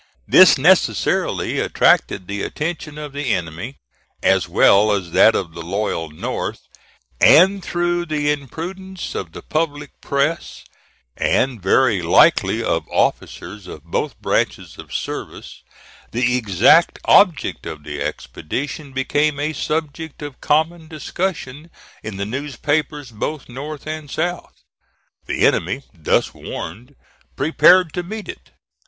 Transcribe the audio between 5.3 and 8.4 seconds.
of the loyal North; and through the